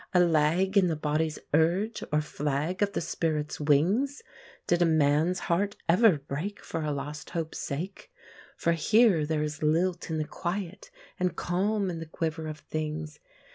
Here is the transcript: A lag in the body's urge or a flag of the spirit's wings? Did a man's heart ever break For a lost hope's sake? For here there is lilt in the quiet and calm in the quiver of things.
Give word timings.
A 0.15 0.19
lag 0.19 0.75
in 0.77 0.87
the 0.87 0.95
body's 0.95 1.37
urge 1.53 2.01
or 2.11 2.17
a 2.17 2.21
flag 2.23 2.81
of 2.81 2.93
the 2.93 3.01
spirit's 3.01 3.59
wings? 3.59 4.23
Did 4.65 4.81
a 4.81 4.85
man's 4.85 5.41
heart 5.41 5.75
ever 5.87 6.17
break 6.17 6.63
For 6.65 6.81
a 6.81 6.91
lost 6.91 7.29
hope's 7.29 7.59
sake? 7.59 8.11
For 8.57 8.71
here 8.71 9.27
there 9.27 9.43
is 9.43 9.61
lilt 9.61 10.09
in 10.09 10.17
the 10.17 10.25
quiet 10.25 10.89
and 11.19 11.35
calm 11.35 11.91
in 11.91 11.99
the 11.99 12.07
quiver 12.07 12.47
of 12.47 12.57
things. 12.57 13.19